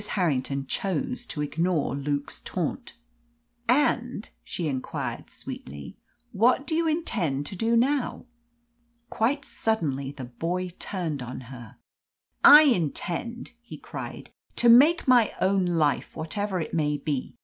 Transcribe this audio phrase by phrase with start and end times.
[0.15, 2.95] Harrington chose to ignore Luke's taunt.
[3.69, 5.95] "And," she inquired sweetly,
[6.31, 8.25] "what do you intend to do now?"
[9.11, 11.77] Quite suddenly the boy turned on her.
[12.43, 17.35] "I intend," he cried, "to make my own life whatever it may be.